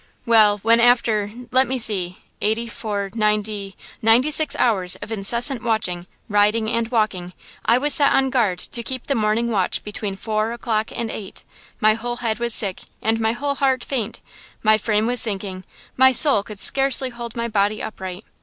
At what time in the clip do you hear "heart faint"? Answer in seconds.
13.53-14.21